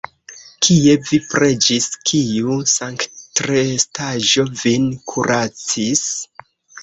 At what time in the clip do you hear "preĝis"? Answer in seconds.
1.33-1.85